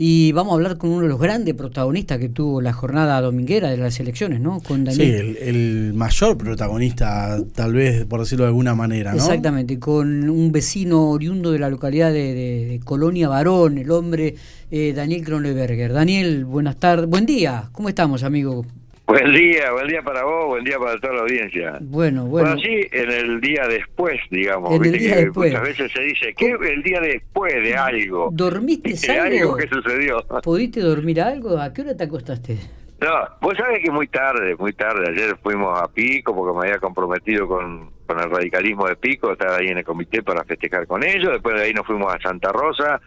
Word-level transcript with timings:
Y 0.00 0.30
vamos 0.30 0.52
a 0.52 0.54
hablar 0.54 0.78
con 0.78 0.90
uno 0.90 1.02
de 1.02 1.08
los 1.08 1.18
grandes 1.18 1.54
protagonistas 1.54 2.18
que 2.18 2.28
tuvo 2.28 2.60
la 2.60 2.72
jornada 2.72 3.20
dominguera 3.20 3.68
de 3.68 3.78
las 3.78 3.98
elecciones, 3.98 4.40
¿no? 4.40 4.60
Con 4.60 4.84
Daniel. 4.84 5.36
Sí, 5.36 5.44
el, 5.44 5.92
mayor 5.92 6.38
protagonista, 6.38 7.36
tal 7.52 7.72
vez, 7.72 8.04
por 8.04 8.20
decirlo 8.20 8.44
de 8.44 8.50
alguna 8.50 8.76
manera, 8.76 9.10
¿no? 9.10 9.16
Exactamente, 9.16 9.80
con 9.80 10.30
un 10.30 10.52
vecino 10.52 11.10
oriundo 11.10 11.50
de 11.50 11.58
la 11.58 11.68
localidad 11.68 12.12
de, 12.12 12.80
Colonia 12.84 13.28
Varón, 13.28 13.76
el 13.78 13.90
hombre 13.90 14.36
eh, 14.70 14.92
Daniel 14.94 15.24
Kronleberger. 15.24 15.92
Daniel, 15.92 16.44
buenas 16.44 16.76
tardes, 16.76 17.08
buen 17.10 17.26
día, 17.26 17.68
¿cómo 17.72 17.88
estamos, 17.88 18.22
amigo? 18.22 18.64
Buen 19.08 19.32
día, 19.32 19.72
buen 19.72 19.88
día 19.88 20.02
para 20.02 20.22
vos, 20.22 20.48
buen 20.48 20.64
día 20.64 20.78
para 20.78 21.00
toda 21.00 21.14
la 21.14 21.20
audiencia. 21.22 21.78
Bueno, 21.80 22.26
bueno. 22.26 22.50
Bueno, 22.50 22.60
sí, 22.60 22.86
en 22.92 23.10
el 23.10 23.40
día 23.40 23.66
después, 23.66 24.20
digamos. 24.30 24.70
En 24.70 24.84
el 24.84 24.92
día 24.92 25.16
después. 25.16 25.50
Muchas 25.50 25.66
veces 25.66 25.92
se 25.92 26.02
dice, 26.02 26.34
¿qué 26.36 26.50
el 26.50 26.82
día 26.82 27.00
después 27.00 27.54
de 27.54 27.74
algo? 27.74 28.28
¿Dormiste 28.30 29.18
algo? 29.18 29.34
algo 29.38 29.56
que 29.56 29.68
sucedió. 29.68 30.18
¿Pudiste 30.42 30.80
dormir 30.80 31.22
algo? 31.22 31.58
¿A 31.58 31.72
qué 31.72 31.80
hora 31.80 31.96
te 31.96 32.04
acostaste? 32.04 32.58
No, 33.00 33.14
vos 33.40 33.56
sabés 33.56 33.82
que 33.82 33.90
muy 33.90 34.08
tarde, 34.08 34.54
muy 34.56 34.74
tarde. 34.74 35.08
Ayer 35.08 35.38
fuimos 35.42 35.80
a 35.80 35.88
Pico 35.88 36.36
porque 36.36 36.58
me 36.58 36.66
había 36.66 36.78
comprometido 36.78 37.48
con, 37.48 37.90
con 38.06 38.20
el 38.20 38.28
radicalismo 38.28 38.86
de 38.88 38.96
Pico, 38.96 39.32
estaba 39.32 39.56
ahí 39.56 39.68
en 39.68 39.78
el 39.78 39.84
comité 39.84 40.22
para 40.22 40.44
festejar 40.44 40.86
con 40.86 41.02
ellos. 41.02 41.32
Después 41.32 41.56
de 41.56 41.62
ahí 41.62 41.72
nos 41.72 41.86
fuimos 41.86 42.14
a 42.14 42.20
Santa 42.20 42.52
Rosa. 42.52 43.00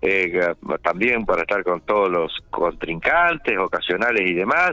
Eh, 0.00 0.54
también 0.82 1.26
para 1.26 1.42
estar 1.42 1.62
con 1.64 1.80
todos 1.80 2.08
los 2.08 2.32
contrincantes 2.50 3.58
ocasionales 3.58 4.30
y 4.30 4.32
demás 4.32 4.70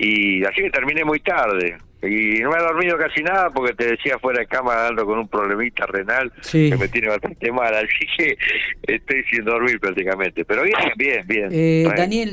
y 0.00 0.42
así 0.44 0.62
que 0.62 0.70
terminé 0.70 1.04
muy 1.04 1.20
tarde. 1.20 1.76
Y 2.02 2.40
no 2.40 2.48
me 2.48 2.56
he 2.56 2.62
dormido 2.62 2.96
casi 2.96 3.22
nada 3.22 3.50
porque 3.50 3.74
te 3.74 3.88
decía 3.88 4.18
fuera 4.18 4.40
de 4.40 4.46
cama 4.46 4.74
dando 4.74 5.04
con 5.04 5.18
un 5.18 5.28
problemita 5.28 5.84
renal 5.84 6.32
que 6.50 6.74
me 6.74 6.88
tiene 6.88 7.08
bastante 7.08 7.52
mal, 7.52 7.74
así 7.74 8.06
que 8.16 8.38
estoy 8.84 9.22
sin 9.24 9.44
dormir 9.44 9.78
prácticamente. 9.78 10.46
Pero 10.46 10.62
bien, 10.62 10.76
bien, 10.96 11.26
bien. 11.26 11.48
Eh, 11.52 11.86
Daniel, 11.94 12.32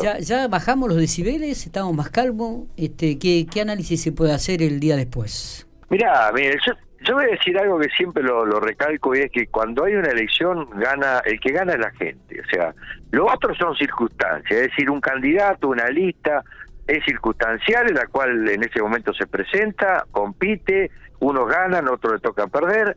ya, 0.00 0.18
ya 0.20 0.46
bajamos 0.46 0.88
los 0.88 0.98
decibeles, 0.98 1.66
estamos 1.66 1.92
más 1.96 2.10
calmos. 2.10 2.68
Este, 2.76 3.18
¿qué, 3.18 3.46
¿Qué 3.52 3.62
análisis 3.62 4.00
se 4.00 4.12
puede 4.12 4.32
hacer 4.32 4.62
el 4.62 4.78
día 4.78 4.94
después? 4.94 5.66
Mirá, 5.90 6.30
mire, 6.32 6.56
yo, 6.64 6.72
yo 7.00 7.14
voy 7.14 7.24
a 7.24 7.28
decir 7.28 7.58
algo 7.58 7.80
que 7.80 7.88
siempre 7.96 8.22
lo, 8.22 8.46
lo 8.46 8.60
recalco 8.60 9.16
y 9.16 9.22
es 9.22 9.32
que 9.32 9.48
cuando 9.48 9.84
hay 9.84 9.94
una 9.94 10.10
elección 10.10 10.68
gana 10.76 11.22
el 11.24 11.40
que 11.40 11.50
gana 11.50 11.72
es 11.72 11.80
la 11.80 11.90
gente. 11.90 12.40
O 12.40 12.48
sea, 12.48 12.72
lo 13.10 13.26
otro 13.26 13.52
son 13.56 13.74
circunstancias, 13.74 14.52
es 14.52 14.68
decir, 14.68 14.88
un 14.88 15.00
candidato, 15.00 15.66
una 15.66 15.88
lista 15.88 16.44
es 16.88 17.04
circunstancial, 17.04 17.88
en 17.88 17.94
la 17.94 18.06
cual 18.06 18.48
en 18.48 18.64
ese 18.64 18.82
momento 18.82 19.12
se 19.12 19.26
presenta, 19.26 20.06
compite, 20.10 20.90
unos 21.20 21.48
ganan, 21.48 21.86
otros 21.88 22.14
le 22.14 22.20
toca 22.20 22.46
perder, 22.46 22.96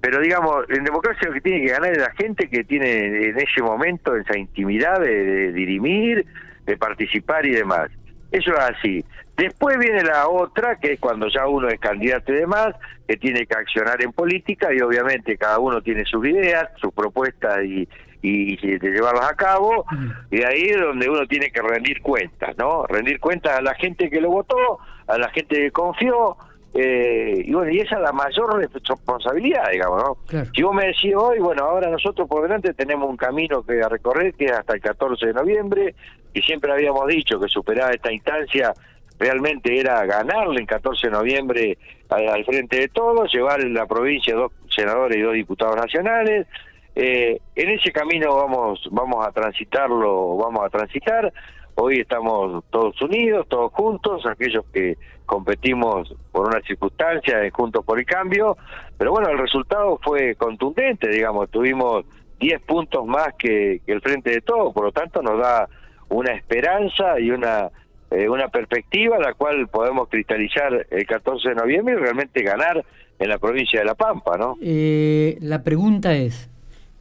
pero 0.00 0.20
digamos, 0.20 0.64
en 0.68 0.84
democracia 0.84 1.28
lo 1.28 1.34
que 1.34 1.40
tiene 1.40 1.62
que 1.62 1.72
ganar 1.72 1.92
es 1.92 1.98
la 1.98 2.12
gente 2.12 2.48
que 2.48 2.64
tiene 2.64 3.28
en 3.28 3.38
ese 3.38 3.62
momento 3.62 4.14
esa 4.16 4.38
intimidad 4.38 5.00
de, 5.00 5.52
dirimir, 5.52 6.26
de 6.64 6.76
participar 6.76 7.44
y 7.46 7.52
demás. 7.52 7.90
Eso 8.30 8.52
es 8.52 8.58
así. 8.58 9.04
Después 9.40 9.78
viene 9.78 10.02
la 10.02 10.28
otra, 10.28 10.76
que 10.76 10.92
es 10.92 11.00
cuando 11.00 11.26
ya 11.28 11.46
uno 11.46 11.68
es 11.68 11.80
candidato 11.80 12.30
y 12.30 12.36
demás, 12.36 12.74
que 13.08 13.16
tiene 13.16 13.46
que 13.46 13.54
accionar 13.54 14.02
en 14.02 14.12
política 14.12 14.68
y 14.70 14.82
obviamente 14.82 15.38
cada 15.38 15.58
uno 15.58 15.80
tiene 15.80 16.04
sus 16.04 16.26
ideas, 16.26 16.68
sus 16.76 16.92
propuestas 16.92 17.64
y, 17.64 17.88
y, 18.20 18.56
de 18.78 18.90
llevarlas 18.90 19.32
a 19.32 19.34
cabo, 19.34 19.86
y 20.30 20.42
ahí 20.42 20.64
es 20.64 20.78
donde 20.78 21.08
uno 21.08 21.26
tiene 21.26 21.50
que 21.50 21.62
rendir 21.62 22.02
cuentas, 22.02 22.54
¿no? 22.58 22.84
Rendir 22.84 23.18
cuentas 23.18 23.58
a 23.58 23.62
la 23.62 23.74
gente 23.76 24.10
que 24.10 24.20
lo 24.20 24.28
votó, 24.28 24.78
a 25.06 25.16
la 25.16 25.30
gente 25.30 25.56
que 25.56 25.70
confió, 25.70 26.36
eh, 26.74 27.42
y 27.42 27.54
bueno, 27.54 27.72
y 27.72 27.80
esa 27.80 27.96
es 27.96 28.02
la 28.02 28.12
mayor 28.12 28.60
responsabilidad, 28.60 29.70
digamos, 29.72 30.02
¿no? 30.02 30.44
Si 30.54 30.62
vos 30.62 30.74
me 30.74 30.88
decís 30.88 31.14
hoy, 31.16 31.38
bueno, 31.38 31.64
ahora 31.64 31.88
nosotros 31.88 32.28
por 32.28 32.42
delante 32.42 32.74
tenemos 32.74 33.08
un 33.08 33.16
camino 33.16 33.62
que 33.62 33.80
a 33.82 33.88
recorrer 33.88 34.34
que 34.34 34.44
es 34.44 34.52
hasta 34.52 34.74
el 34.74 34.82
14 34.82 35.28
de 35.28 35.32
noviembre, 35.32 35.94
y 36.34 36.42
siempre 36.42 36.70
habíamos 36.70 37.06
dicho 37.06 37.40
que 37.40 37.48
superar 37.48 37.94
esta 37.94 38.12
instancia 38.12 38.74
realmente 39.20 39.78
era 39.78 40.04
ganarle 40.06 40.60
el 40.60 40.66
14 40.66 41.06
de 41.06 41.12
noviembre 41.12 41.78
al, 42.08 42.28
al 42.28 42.44
frente 42.44 42.80
de 42.80 42.88
todos, 42.88 43.32
llevar 43.32 43.60
en 43.60 43.74
la 43.74 43.86
provincia 43.86 44.34
dos 44.34 44.50
senadores 44.68 45.16
y 45.16 45.20
dos 45.20 45.34
diputados 45.34 45.76
nacionales, 45.76 46.48
eh, 46.94 47.40
en 47.54 47.68
ese 47.70 47.92
camino 47.92 48.34
vamos, 48.34 48.80
vamos 48.90 49.26
a 49.26 49.30
transitarlo, 49.30 50.36
vamos 50.36 50.64
a 50.64 50.68
transitar. 50.68 51.32
Hoy 51.76 52.00
estamos 52.00 52.64
todos 52.70 53.00
unidos, 53.00 53.46
todos 53.48 53.72
juntos, 53.72 54.26
aquellos 54.26 54.64
que 54.72 54.98
competimos 55.24 56.14
por 56.32 56.48
una 56.48 56.60
circunstancia, 56.62 57.42
eh, 57.44 57.50
juntos 57.50 57.84
por 57.84 57.98
el 57.98 58.04
cambio. 58.04 58.56
Pero 58.98 59.12
bueno, 59.12 59.28
el 59.30 59.38
resultado 59.38 59.98
fue 60.02 60.34
contundente, 60.34 61.08
digamos, 61.08 61.48
tuvimos 61.50 62.04
10 62.38 62.60
puntos 62.62 63.06
más 63.06 63.28
que, 63.38 63.80
el 63.86 64.00
frente 64.00 64.30
de 64.30 64.40
todos, 64.40 64.74
por 64.74 64.84
lo 64.84 64.92
tanto 64.92 65.22
nos 65.22 65.38
da 65.38 65.68
una 66.08 66.32
esperanza 66.32 67.20
y 67.20 67.30
una 67.30 67.70
eh, 68.10 68.28
una 68.28 68.48
perspectiva 68.48 69.18
la 69.18 69.34
cual 69.34 69.68
podemos 69.68 70.08
cristalizar 70.08 70.86
el 70.90 71.06
14 71.06 71.50
de 71.50 71.54
noviembre 71.54 71.94
y 71.94 71.98
realmente 71.98 72.42
ganar 72.42 72.84
en 73.18 73.28
la 73.28 73.38
provincia 73.38 73.80
de 73.80 73.86
La 73.86 73.94
Pampa, 73.94 74.38
¿no? 74.38 74.56
la 74.60 75.62
pregunta 75.62 76.14
es, 76.14 76.50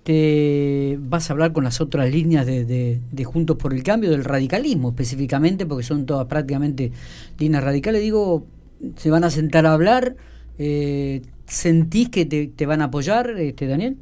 te 0.04 0.98
vas 1.00 1.30
a 1.30 1.34
hablar 1.34 1.54
con 1.54 1.64
las 1.64 1.82
otras 1.82 2.12
líneas 2.12 2.46
de, 2.46 2.66
de, 2.66 3.24
Juntos 3.24 3.58
por 3.58 3.74
el 3.74 3.84
Cambio, 3.84 4.10
del 4.10 4.26
radicalismo 4.26 4.90
específicamente, 4.90 5.66
porque 5.66 5.84
son 5.84 6.06
todas 6.06 6.26
prácticamente 6.26 6.92
líneas 7.38 7.64
radicales. 7.64 8.02
Digo, 8.02 8.46
se 8.96 9.12
van 9.12 9.24
a 9.24 9.30
sentar 9.30 9.66
a 9.66 9.74
hablar. 9.74 10.16
Eh, 10.58 11.22
¿Sentís 11.46 12.10
que 12.10 12.26
te, 12.26 12.66
van 12.66 12.82
a 12.82 12.86
apoyar, 12.86 13.30
este 13.38 13.68
Daniel? 13.68 13.98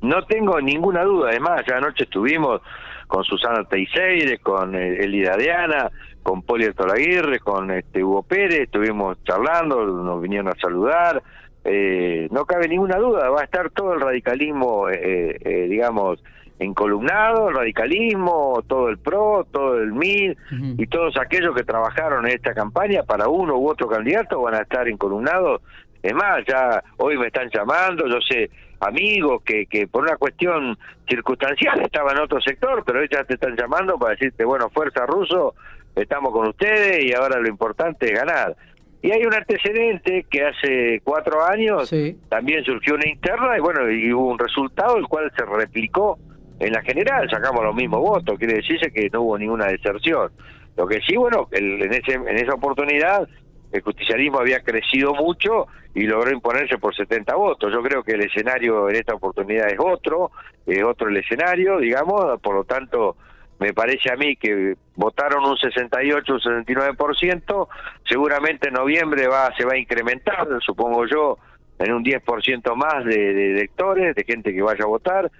No 0.00 0.24
tengo 0.26 0.60
ninguna 0.60 1.04
duda. 1.04 1.30
Además, 1.30 1.62
ya 1.68 1.76
anoche 1.76 2.04
estuvimos 2.04 2.60
con 3.08 3.24
Susana 3.24 3.64
Teixeira, 3.64 4.36
con 4.38 4.76
Elida 4.76 5.36
Diana, 5.36 5.90
con 6.22 6.42
Poli 6.42 6.66
Aguirre, 6.66 7.40
con 7.40 7.72
este 7.72 8.04
Hugo 8.04 8.22
Pérez, 8.22 8.60
estuvimos 8.60 9.18
charlando, 9.24 9.84
nos 9.84 10.22
vinieron 10.22 10.48
a 10.48 10.54
saludar 10.60 11.20
eh, 11.64 12.28
no 12.30 12.46
cabe 12.46 12.66
ninguna 12.66 12.96
duda, 12.96 13.28
va 13.28 13.42
a 13.42 13.44
estar 13.44 13.70
todo 13.70 13.92
el 13.92 14.00
radicalismo, 14.00 14.88
eh, 14.88 15.36
eh, 15.40 15.66
digamos, 15.68 16.22
encolumnado, 16.58 17.50
el 17.50 17.56
radicalismo, 17.56 18.62
todo 18.66 18.88
el 18.88 18.98
PRO, 18.98 19.46
todo 19.50 19.78
el 19.78 19.92
MIR 19.92 20.36
y 20.78 20.86
todos 20.86 21.16
aquellos 21.18 21.54
que 21.54 21.64
trabajaron 21.64 22.26
en 22.26 22.32
esta 22.32 22.54
campaña 22.54 23.02
para 23.02 23.28
uno 23.28 23.56
u 23.58 23.68
otro 23.68 23.86
candidato 23.86 24.40
van 24.40 24.54
a 24.54 24.62
estar 24.62 24.88
encolumnados. 24.88 25.60
Es 26.02 26.14
más, 26.14 26.44
ya 26.46 26.82
hoy 26.96 27.18
me 27.18 27.26
están 27.26 27.50
llamando, 27.52 28.06
yo 28.06 28.20
sé, 28.20 28.50
amigos 28.80 29.42
que, 29.44 29.66
que 29.66 29.86
por 29.86 30.04
una 30.04 30.16
cuestión 30.16 30.78
circunstancial 31.08 31.80
estaban 31.84 32.16
en 32.16 32.22
otro 32.22 32.40
sector, 32.40 32.82
pero 32.86 33.02
ellos 33.02 33.26
te 33.26 33.34
están 33.34 33.56
llamando 33.56 33.98
para 33.98 34.12
decirte, 34.12 34.44
bueno, 34.44 34.70
fuerza 34.70 35.06
ruso, 35.06 35.54
estamos 35.94 36.32
con 36.32 36.48
ustedes 36.48 37.04
y 37.04 37.12
ahora 37.12 37.38
lo 37.40 37.48
importante 37.48 38.06
es 38.06 38.12
ganar. 38.12 38.56
Y 39.00 39.12
hay 39.12 39.24
un 39.24 39.34
antecedente 39.34 40.26
que 40.28 40.44
hace 40.44 41.00
cuatro 41.04 41.44
años 41.44 41.92
también 42.28 42.64
surgió 42.64 42.94
una 42.94 43.08
interna 43.08 43.56
y 43.56 43.60
bueno, 43.60 43.88
y 43.88 44.12
hubo 44.12 44.28
un 44.28 44.38
resultado 44.38 44.96
el 44.96 45.06
cual 45.06 45.30
se 45.36 45.44
replicó 45.44 46.18
en 46.58 46.72
la 46.72 46.82
general, 46.82 47.28
sacamos 47.30 47.62
los 47.62 47.74
mismos 47.76 48.00
votos, 48.00 48.36
quiere 48.38 48.54
decirse 48.54 48.90
que 48.90 49.08
no 49.12 49.22
hubo 49.22 49.38
ninguna 49.38 49.66
deserción. 49.66 50.32
Lo 50.76 50.86
que 50.88 51.00
sí, 51.02 51.16
bueno, 51.16 51.48
el, 51.52 51.80
en, 51.82 51.92
ese, 51.92 52.14
en 52.14 52.36
esa 52.36 52.54
oportunidad 52.54 53.28
el 53.72 53.82
justicialismo 53.82 54.38
había 54.38 54.60
crecido 54.60 55.14
mucho 55.14 55.66
y 55.94 56.04
logró 56.04 56.30
imponerse 56.30 56.78
por 56.78 56.94
70 56.94 57.34
votos. 57.34 57.72
Yo 57.72 57.82
creo 57.82 58.02
que 58.02 58.12
el 58.12 58.22
escenario 58.22 58.88
en 58.88 58.96
esta 58.96 59.14
oportunidad 59.14 59.68
es 59.68 59.78
otro, 59.78 60.30
es 60.66 60.82
otro 60.82 61.08
el 61.08 61.16
escenario, 61.16 61.78
digamos, 61.78 62.40
por 62.40 62.54
lo 62.54 62.64
tanto 62.64 63.16
me 63.58 63.72
parece 63.72 64.12
a 64.12 64.16
mí 64.16 64.36
que 64.36 64.76
votaron 64.94 65.44
un 65.44 65.56
68, 65.56 66.32
un 66.32 66.40
69%, 66.40 67.68
seguramente 68.08 68.68
en 68.68 68.74
noviembre 68.74 69.26
va, 69.26 69.52
se 69.56 69.64
va 69.64 69.72
a 69.72 69.78
incrementar, 69.78 70.46
supongo 70.60 71.06
yo, 71.06 71.38
en 71.78 71.92
un 71.92 72.04
10% 72.04 72.74
más 72.74 73.04
de, 73.04 73.52
electores, 73.52 74.14
de 74.14 74.24
gente 74.24 74.52
que 74.52 74.62
vaya 74.62 74.84
a 74.84 74.88
votar, 74.88 75.30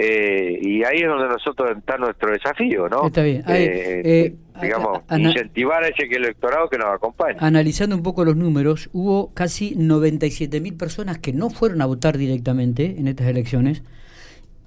eh, 0.00 0.58
y 0.60 0.84
ahí 0.84 0.98
es 0.98 1.08
donde 1.08 1.28
nosotros 1.28 1.76
está 1.76 1.96
nuestro 1.96 2.30
desafío, 2.30 2.88
¿no? 2.88 3.06
Está 3.06 3.22
bien. 3.22 3.42
Eh, 3.48 4.02
eh, 4.04 4.34
digamos, 4.60 5.00
incentivar 5.10 5.84
a 5.84 5.88
ese 5.88 6.04
electorado 6.04 6.68
que 6.68 6.78
nos 6.78 6.94
acompañe. 6.94 7.36
Analizando 7.40 7.96
un 7.96 8.02
poco 8.02 8.24
los 8.24 8.36
números, 8.36 8.90
hubo 8.92 9.32
casi 9.34 9.74
97 9.76 10.60
mil 10.60 10.74
personas 10.74 11.18
que 11.18 11.32
no 11.32 11.50
fueron 11.50 11.82
a 11.82 11.86
votar 11.86 12.18
directamente 12.18 12.96
en 12.98 13.08
estas 13.08 13.28
elecciones 13.28 13.82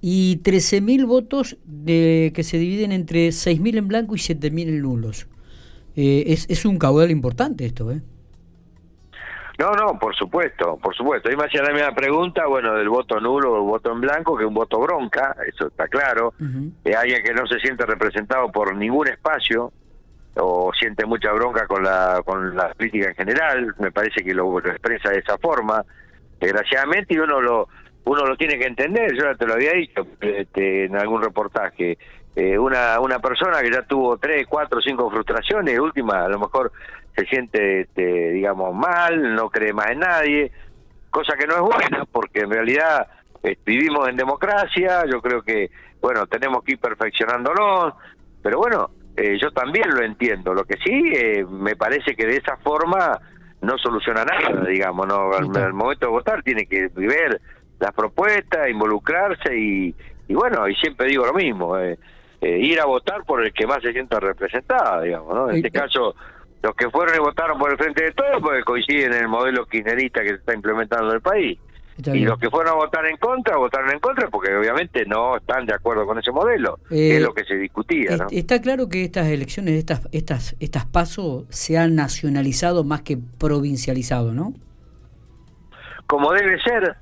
y 0.02 0.40
13.000 0.44 1.06
votos 1.06 1.58
de, 1.66 2.32
que 2.34 2.44
se 2.44 2.58
dividen 2.58 2.92
entre 2.92 3.30
6.000 3.30 3.78
en 3.78 3.88
blanco 3.88 4.16
y 4.16 4.20
7.000 4.20 4.62
en 4.68 4.82
nulos. 4.82 5.28
Eh, 5.96 6.26
es, 6.28 6.50
es 6.50 6.66
un 6.66 6.78
caudal 6.78 7.12
importante 7.12 7.66
esto, 7.66 7.92
¿eh? 7.92 8.02
No, 9.60 9.72
no, 9.72 10.00
por 10.00 10.16
supuesto, 10.16 10.78
por 10.78 10.96
supuesto. 10.96 11.30
Ahí 11.30 11.36
me 11.36 11.46
hacía 11.46 11.62
la 11.62 11.74
misma 11.74 11.94
pregunta, 11.94 12.46
bueno, 12.48 12.74
del 12.74 12.90
voto 12.90 13.20
nulo 13.20 13.54
o 13.54 13.64
voto 13.64 13.92
en 13.92 14.02
blanco, 14.02 14.38
que 14.38 14.46
un 14.46 14.54
voto 14.54 14.80
bronca, 14.80 15.36
eso 15.48 15.68
está 15.68 15.88
claro. 15.88 16.34
Uh 16.40 16.72
alguien 16.98 17.24
que 17.24 17.34
no 17.34 17.48
se 17.48 17.60
siente 17.60 17.86
representado 17.86 18.52
por 18.52 18.76
ningún 18.76 19.08
espacio 19.08 19.72
o 20.36 20.72
siente 20.78 21.06
mucha 21.06 21.32
bronca 21.32 21.66
con 21.68 21.84
la 21.84 22.22
con 22.24 22.56
la 22.56 22.74
crítica 22.76 23.10
en 23.10 23.16
general, 23.16 23.76
me 23.80 23.92
parece 23.92 24.24
que 24.24 24.34
lo, 24.34 24.60
lo 24.60 24.70
expresa 24.70 25.10
de 25.10 25.20
esa 25.20 25.38
forma, 25.38 25.84
desgraciadamente, 26.40 27.14
y 27.14 27.20
uno 27.20 27.42
lo 27.42 27.68
uno 28.06 28.26
lo 28.26 28.36
tiene 28.36 28.58
que 28.58 28.66
entender, 28.66 29.14
yo 29.14 29.26
ya 29.26 29.36
te 29.36 29.46
lo 29.46 29.54
había 29.54 29.74
dicho 29.74 30.08
este, 30.22 30.86
en 30.86 30.96
algún 30.96 31.22
reportaje, 31.22 31.98
eh, 32.36 32.58
una, 32.58 33.00
una 33.00 33.20
persona 33.20 33.62
que 33.62 33.72
ya 33.72 33.84
tuvo 33.84 34.18
tres, 34.18 34.48
cuatro, 34.48 34.82
cinco 34.82 35.10
frustraciones, 35.10 35.78
última 35.80 36.26
a 36.26 36.30
lo 36.30 36.40
mejor 36.40 36.72
se 37.16 37.26
siente, 37.26 37.82
este, 37.82 38.32
digamos, 38.32 38.74
mal, 38.74 39.36
no 39.36 39.50
cree 39.50 39.74
más 39.74 39.92
en 39.92 40.00
nadie, 40.00 40.52
cosa 41.10 41.36
que 41.38 41.46
no 41.46 41.56
es 41.56 41.62
buena, 41.62 42.06
porque 42.12 42.40
en 42.40 42.52
realidad 42.52 43.08
eh, 43.44 43.58
vivimos 43.66 44.08
en 44.08 44.16
democracia, 44.16 45.04
yo 45.06 45.22
creo 45.22 45.42
que, 45.42 45.70
bueno, 46.00 46.26
tenemos 46.28 46.64
que 46.64 46.74
ir 46.74 46.80
perfeccionándonos, 46.80 47.94
pero 48.42 48.58
bueno, 48.60 48.90
eh, 49.16 49.38
yo 49.40 49.52
también 49.52 49.90
lo 49.90 50.04
entiendo, 50.04 50.54
lo 50.54 50.64
que 50.64 50.78
sí, 50.78 51.12
eh, 51.14 51.46
me 51.46 51.76
parece 51.76 52.16
que 52.16 52.26
de 52.26 52.38
esa 52.38 52.58
forma 52.58 53.20
no 53.62 53.78
soluciona 53.78 54.24
nada, 54.26 54.66
digamos, 54.66 55.08
no 55.08 55.32
al, 55.34 55.74
momento 55.74 56.08
de 56.08 56.12
votar 56.12 56.42
tiene 56.44 56.66
que 56.66 56.90
ver 56.96 57.40
las 57.80 57.92
propuestas, 57.94 58.70
involucrarse 58.70 59.56
y, 59.56 59.96
y 60.28 60.34
bueno, 60.34 60.68
y 60.68 60.76
siempre 60.76 61.08
digo 61.08 61.26
lo 61.26 61.34
mismo, 61.34 61.76
ir 62.42 62.80
a 62.80 62.86
votar 62.86 63.24
por 63.24 63.44
el 63.44 63.54
que 63.54 63.68
más 63.68 63.82
se 63.84 63.92
sienta 63.92 64.20
representado, 64.20 65.02
digamos, 65.02 65.34
¿no? 65.34 65.50
En 65.50 65.58
este 65.58 65.70
caso 65.70 66.16
los 66.62 66.76
que 66.76 66.90
fueron 66.90 67.16
y 67.16 67.20
votaron 67.20 67.58
por 67.58 67.72
el 67.72 67.78
frente 67.78 68.04
de 68.04 68.12
todos 68.12 68.42
porque 68.42 68.64
coinciden 68.64 69.14
en 69.14 69.22
el 69.22 69.28
modelo 69.28 69.66
kirchnerista 69.66 70.22
que 70.22 70.30
se 70.30 70.36
está 70.36 70.54
implementando 70.54 71.10
en 71.10 71.16
el 71.16 71.22
país. 71.22 71.60
y 71.98 72.20
los 72.20 72.40
que 72.40 72.50
fueron 72.50 72.74
a 72.74 72.76
votar 72.76 73.06
en 73.06 73.18
contra, 73.18 73.58
votaron 73.58 73.92
en 73.92 74.00
contra 74.00 74.30
porque 74.30 74.56
obviamente 74.56 75.06
no 75.06 75.38
están 75.38 75.66
de 75.66 75.74
acuerdo 75.74 76.06
con 76.06 76.20
ese 76.20 76.32
modelo, 76.32 76.80
es 76.90 77.18
eh, 77.18 77.20
lo 77.20 77.34
que 77.34 77.44
se 77.46 77.56
discutía. 77.56 78.28
Está 78.32 78.62
claro 78.62 78.90
que 78.90 79.04
estas 79.04 79.28
elecciones, 79.28 79.74
estas, 79.74 80.08
estas, 80.12 80.56
estas 80.60 80.86
pasos 80.86 81.46
se 81.50 81.78
han 81.78 81.96
nacionalizado 81.96 82.84
más 82.84 83.02
que 83.02 83.18
provincializado, 83.40 84.34
¿no? 84.34 84.54
Como 86.06 86.32
debe 86.34 86.60
ser, 86.62 86.96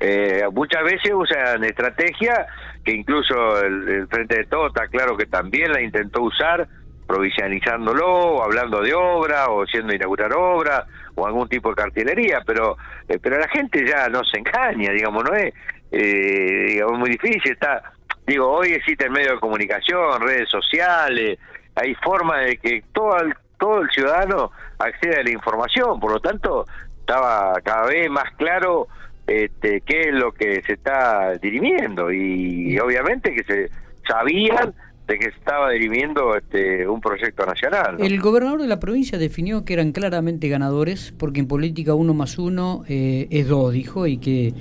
eh, 0.00 0.42
muchas 0.52 0.82
veces 0.84 1.12
usan 1.14 1.64
estrategia 1.64 2.46
que 2.84 2.92
incluso 2.92 3.62
el 3.62 4.06
Frente 4.08 4.38
de 4.38 4.44
Todos 4.44 4.68
está 4.68 4.88
claro 4.88 5.16
que 5.16 5.26
también 5.26 5.72
la 5.72 5.80
intentó 5.80 6.22
usar 6.22 6.68
provincializándolo, 7.06 8.06
o 8.06 8.42
hablando 8.42 8.80
de 8.80 8.92
obra, 8.94 9.48
o 9.48 9.66
siendo 9.66 9.94
inaugurar 9.94 10.32
obra, 10.34 10.86
o 11.14 11.26
algún 11.26 11.48
tipo 11.48 11.70
de 11.70 11.76
cartelería, 11.76 12.42
pero 12.44 12.76
eh, 13.08 13.18
pero 13.22 13.38
la 13.38 13.48
gente 13.48 13.86
ya 13.86 14.08
no 14.08 14.24
se 14.24 14.38
engaña, 14.38 14.90
digamos, 14.92 15.24
no 15.24 15.34
es 15.34 15.54
eh, 15.92 16.66
digamos, 16.68 16.98
muy 16.98 17.10
difícil, 17.10 17.52
está, 17.52 17.92
digo, 18.26 18.48
hoy 18.48 18.72
existe 18.72 19.04
el 19.04 19.12
medio 19.12 19.32
de 19.32 19.40
comunicación, 19.40 20.20
redes 20.20 20.48
sociales, 20.48 21.38
hay 21.74 21.94
forma 21.96 22.40
de 22.40 22.56
que 22.58 22.82
todo 22.92 23.18
el, 23.20 23.34
todo 23.58 23.82
el 23.82 23.90
ciudadano 23.90 24.50
acceda 24.78 25.20
a 25.20 25.22
la 25.22 25.30
información, 25.30 26.00
por 26.00 26.12
lo 26.12 26.20
tanto, 26.20 26.66
estaba 27.00 27.60
cada 27.62 27.86
vez 27.86 28.10
más 28.10 28.30
claro 28.36 28.88
este, 29.26 29.80
qué 29.82 30.08
es 30.08 30.12
lo 30.12 30.32
que 30.32 30.60
se 30.62 30.72
está 30.72 31.34
dirimiendo, 31.40 32.10
y 32.10 32.78
obviamente 32.78 33.32
que 33.32 33.44
se 33.44 33.70
sabían 34.06 34.74
de 35.06 35.18
que 35.18 35.28
estaba 35.28 35.70
dirimiendo 35.70 36.36
este, 36.36 36.86
un 36.88 37.00
proyecto 37.00 37.46
nacional. 37.46 37.96
El 38.00 38.20
gobernador 38.20 38.60
de 38.60 38.66
la 38.66 38.80
provincia 38.80 39.18
definió 39.18 39.64
que 39.64 39.74
eran 39.74 39.92
claramente 39.92 40.48
ganadores, 40.48 41.14
porque 41.16 41.40
en 41.40 41.46
política 41.46 41.94
uno 41.94 42.12
más 42.12 42.38
uno 42.38 42.82
eh, 42.88 43.28
es 43.30 43.46
dos, 43.46 43.72
dijo, 43.72 44.06
y 44.06 44.18
que 44.18 44.52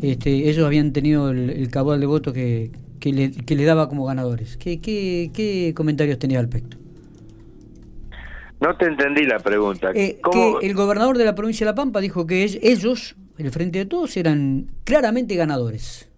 este, 0.00 0.48
ellos 0.48 0.64
habían 0.64 0.92
tenido 0.92 1.30
el, 1.30 1.50
el 1.50 1.68
cabal 1.70 2.00
de 2.00 2.06
votos 2.06 2.32
que, 2.32 2.70
que, 2.98 3.12
le, 3.12 3.30
que 3.30 3.54
le 3.54 3.64
daba 3.64 3.88
como 3.88 4.06
ganadores. 4.06 4.56
¿Qué, 4.56 4.80
qué, 4.80 5.30
qué 5.34 5.72
comentarios 5.76 6.18
tenía 6.18 6.38
al 6.38 6.46
respecto? 6.46 6.78
No 8.60 8.76
te 8.76 8.86
entendí 8.86 9.24
la 9.24 9.38
pregunta. 9.38 9.90
Eh, 9.94 10.18
que 10.32 10.66
el 10.66 10.74
gobernador 10.74 11.16
de 11.16 11.24
la 11.24 11.34
provincia 11.34 11.64
de 11.64 11.72
La 11.72 11.74
Pampa 11.74 12.00
dijo 12.00 12.26
que 12.26 12.44
ellos, 12.44 13.16
el 13.38 13.50
frente 13.50 13.78
de 13.78 13.86
todos, 13.86 14.16
eran 14.18 14.66
claramente 14.84 15.34
ganadores. 15.34 16.09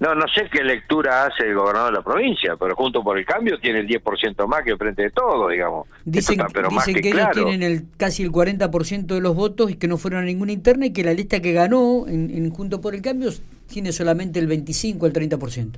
No, 0.00 0.14
no 0.14 0.26
sé 0.28 0.48
qué 0.50 0.62
lectura 0.62 1.26
hace 1.26 1.44
el 1.44 1.54
gobernador 1.54 1.92
de 1.92 1.98
la 1.98 2.04
provincia, 2.04 2.56
pero 2.56 2.76
junto 2.76 3.02
por 3.02 3.18
el 3.18 3.26
cambio 3.26 3.58
tiene 3.58 3.80
el 3.80 3.88
10% 3.88 4.46
más 4.46 4.62
que 4.62 4.76
frente 4.76 5.02
de 5.02 5.10
todo, 5.10 5.48
digamos. 5.48 5.88
Dicen, 6.04 6.40
pero 6.52 6.68
dicen 6.68 6.94
que, 7.00 7.08
ellos 7.10 7.28
tienen 7.32 7.62
el, 7.62 7.86
casi 7.96 8.22
el 8.22 8.30
40% 8.30 9.06
de 9.06 9.20
los 9.20 9.34
votos 9.34 9.70
y 9.70 9.74
que 9.74 9.88
no 9.88 9.98
fueron 9.98 10.22
a 10.22 10.24
ninguna 10.24 10.52
interna 10.52 10.86
y 10.86 10.92
que 10.92 11.02
la 11.02 11.12
lista 11.12 11.40
que 11.40 11.52
ganó 11.52 12.06
en, 12.06 12.48
junto 12.50 12.80
por 12.80 12.94
el 12.94 13.02
cambio 13.02 13.30
tiene 13.66 13.92
solamente 13.92 14.38
el 14.38 14.46
25, 14.46 15.06
el 15.06 15.12
30%. 15.12 15.72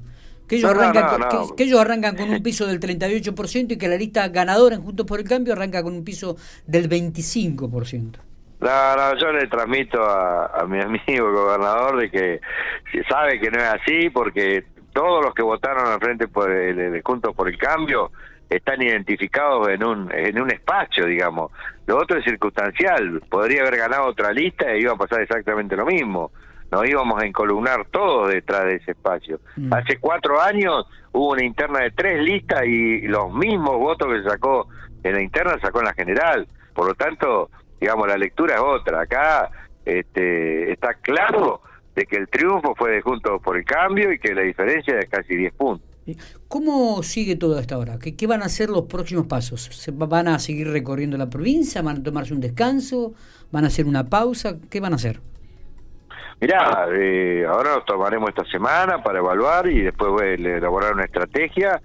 Que 0.46 0.56
ellos, 0.56 0.70
arrancan 0.70 1.28
con, 1.28 1.56
que, 1.56 1.62
ellos 1.62 1.81
arrancan 1.81 2.16
con 2.16 2.28
un 2.28 2.43
piso 2.43 2.66
del 2.66 2.81
38% 2.81 3.73
y 3.73 3.76
que 3.76 3.88
la 3.88 3.96
lista 3.96 4.28
ganadora 4.28 4.75
en 4.75 4.82
Juntos 4.82 5.06
por 5.06 5.20
el 5.20 5.28
Cambio 5.28 5.52
arranca 5.52 5.81
con 5.81 5.94
un 5.94 6.02
piso 6.02 6.37
del 6.66 6.88
25%. 6.88 8.16
No, 8.60 8.96
no, 8.96 9.16
yo 9.16 9.32
le 9.32 9.46
transmito 9.46 10.02
a, 10.04 10.64
mi 10.66 10.80
amigo 10.82 11.28
el 11.28 11.34
gobernador 11.34 11.96
de 11.98 12.10
que 12.10 12.40
sabe 13.08 13.40
que 13.40 13.50
no 13.50 13.58
es 13.58 13.68
así 13.68 14.10
porque 14.10 14.64
todos 14.92 15.24
los 15.24 15.34
que 15.34 15.42
votaron 15.42 15.86
al 15.86 15.98
frente 15.98 16.28
por 16.28 16.50
el, 16.50 17.00
Juntos 17.02 17.34
por 17.34 17.48
el 17.48 17.56
Cambio 17.56 18.10
están 18.48 18.82
identificados 18.82 19.68
en 19.68 19.84
un 19.84 20.12
en 20.12 20.40
un 20.40 20.50
espacio, 20.50 21.06
digamos. 21.06 21.52
Lo 21.86 21.98
otro 21.98 22.18
es 22.18 22.24
circunstancial. 22.24 23.22
Podría 23.30 23.62
haber 23.62 23.76
ganado 23.76 24.06
otra 24.06 24.32
lista 24.32 24.74
y 24.74 24.80
iba 24.82 24.92
a 24.92 24.96
pasar 24.96 25.20
exactamente 25.22 25.76
lo 25.76 25.86
mismo. 25.86 26.32
Nos 26.70 26.88
íbamos 26.88 27.20
a 27.20 27.26
encolumnar 27.26 27.86
todos 27.90 28.30
detrás 28.30 28.64
de 28.64 28.76
ese 28.76 28.92
espacio. 28.92 29.40
Mm. 29.56 29.72
Hace 29.72 29.98
cuatro 29.98 30.40
años 30.40 30.86
hubo 31.12 31.30
una 31.32 31.44
interna 31.44 31.80
de 31.80 31.90
tres 31.92 32.22
listas 32.22 32.64
y 32.66 33.02
los 33.02 33.32
mismos 33.32 33.76
votos 33.78 34.08
que 34.08 34.28
sacó 34.28 34.68
en 35.02 35.14
la 35.14 35.22
interna 35.22 35.58
sacó 35.60 35.80
en 35.80 35.86
la 35.86 35.94
general. 35.94 36.46
Por 36.74 36.86
lo 36.86 36.94
tanto, 36.94 37.50
digamos, 37.80 38.06
la 38.06 38.16
lectura 38.16 38.56
es 38.56 38.60
otra. 38.60 39.02
Acá 39.02 39.50
este, 39.84 40.72
está 40.72 40.94
claro 40.94 41.62
de 41.94 42.06
que 42.06 42.16
el 42.16 42.28
triunfo 42.28 42.74
fue 42.76 42.92
de 42.92 43.00
Juntos 43.00 43.40
por 43.42 43.56
el 43.56 43.64
Cambio 43.64 44.12
y 44.12 44.18
que 44.18 44.34
la 44.34 44.42
diferencia 44.42 44.98
es 44.98 45.08
casi 45.08 45.34
10 45.34 45.54
puntos. 45.54 45.88
¿Cómo 46.48 47.02
sigue 47.02 47.36
todo 47.36 47.58
hasta 47.58 47.76
ahora? 47.76 47.98
¿Qué, 47.98 48.16
¿Qué, 48.16 48.26
van 48.26 48.42
a 48.42 48.48
ser 48.48 48.68
los 48.68 48.82
próximos 48.82 49.26
pasos? 49.26 49.62
¿Se 49.62 49.92
¿Van 49.92 50.28
a 50.28 50.38
seguir 50.38 50.68
recorriendo 50.68 51.16
la 51.16 51.30
provincia? 51.30 51.82
¿Van 51.82 51.98
a 51.98 52.02
tomarse 52.02 52.34
un 52.34 52.40
descanso? 52.40 53.12
¿Van 53.52 53.64
a 53.64 53.68
hacer 53.68 53.86
una 53.86 54.08
pausa? 54.08 54.56
¿Qué 54.68 54.80
van 54.80 54.92
a 54.92 54.96
hacer? 54.96 55.20
Mirá, 56.40 56.88
eh, 56.92 57.44
ahora 57.46 57.76
nos 57.76 57.84
tomaremos 57.84 58.30
esta 58.30 58.44
semana 58.46 59.02
para 59.02 59.18
evaluar 59.18 59.68
y 59.68 59.82
después 59.82 60.10
voy 60.10 60.24
a 60.24 60.56
elaborar 60.56 60.94
una 60.94 61.04
estrategia, 61.04 61.80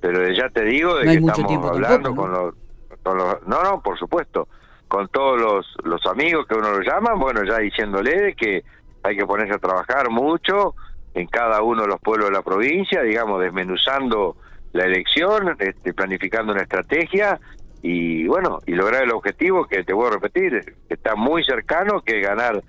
pero 0.00 0.28
ya 0.32 0.48
te 0.50 0.64
digo 0.64 0.96
de 0.96 1.04
que 1.04 1.14
estamos 1.14 1.70
hablando 1.70 2.14
con, 2.14 2.32
los, 2.32 2.54
con 3.02 3.16
los... 3.16 3.46
No, 3.46 3.62
no, 3.62 3.80
por 3.80 3.98
supuesto 3.98 4.48
con 4.90 5.06
todos 5.06 5.40
los, 5.40 5.66
los 5.84 6.04
amigos 6.06 6.46
que 6.48 6.56
uno 6.56 6.72
lo 6.72 6.80
llama, 6.80 7.14
bueno, 7.14 7.44
ya 7.44 7.58
diciéndole 7.58 8.34
que 8.34 8.64
hay 9.04 9.16
que 9.16 9.24
ponerse 9.24 9.54
a 9.54 9.58
trabajar 9.58 10.10
mucho 10.10 10.74
en 11.14 11.28
cada 11.28 11.62
uno 11.62 11.82
de 11.82 11.88
los 11.88 12.00
pueblos 12.00 12.28
de 12.28 12.34
la 12.34 12.42
provincia, 12.42 13.00
digamos, 13.02 13.40
desmenuzando 13.40 14.36
la 14.72 14.86
elección, 14.86 15.54
este, 15.60 15.94
planificando 15.94 16.52
una 16.52 16.62
estrategia 16.62 17.38
y 17.82 18.26
bueno, 18.26 18.58
y 18.66 18.72
lograr 18.72 19.04
el 19.04 19.12
objetivo 19.12 19.64
que 19.64 19.84
te 19.84 19.92
voy 19.92 20.08
a 20.08 20.10
repetir, 20.10 20.74
está 20.88 21.14
muy 21.14 21.44
cercano, 21.44 22.00
que 22.02 22.20
ganar 22.20 22.60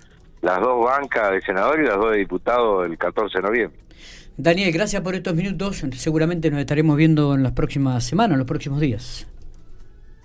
las 0.42 0.60
dos 0.60 0.84
bancas 0.84 1.32
de 1.32 1.40
senador 1.40 1.80
y 1.80 1.86
las 1.86 1.96
dos 1.96 2.12
de 2.12 2.18
diputados 2.18 2.86
el 2.86 2.96
14 2.98 3.38
de 3.38 3.42
noviembre. 3.42 3.80
Daniel, 4.36 4.72
gracias 4.72 5.02
por 5.02 5.16
estos 5.16 5.34
minutos. 5.34 5.84
Seguramente 5.96 6.52
nos 6.52 6.60
estaremos 6.60 6.96
viendo 6.96 7.34
en 7.34 7.42
las 7.42 7.52
próximas 7.52 8.04
semanas, 8.04 8.34
en 8.34 8.38
los 8.38 8.46
próximos 8.46 8.80
días. 8.80 9.26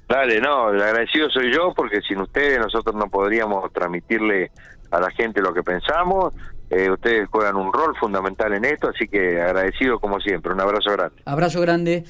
Dale, 0.08 0.40
no, 0.40 0.68
agradecido 0.68 1.30
soy 1.30 1.54
yo 1.54 1.74
porque 1.76 2.02
sin 2.02 2.20
ustedes 2.22 2.60
nosotros 2.60 2.96
no 2.96 3.10
podríamos 3.10 3.72
transmitirle 3.74 4.52
a 4.92 5.00
la 5.00 5.12
gente 5.12 5.42
lo 5.42 5.54
que 5.54 5.64
pensamos. 5.64 6.34
Eh, 6.70 6.90
ustedes 6.90 7.30
juegan 7.30 7.56
un 7.56 7.72
rol 7.72 7.96
fundamental 7.98 8.54
en 8.54 8.66
esto, 8.66 8.90
así 8.90 9.08
que 9.08 9.42
agradecido 9.42 10.00
como 10.00 10.20
siempre. 10.20 10.52
Un 10.52 10.60
abrazo 10.60 10.92
grande. 10.92 11.22
Abrazo 11.26 11.62
grande. 11.62 12.04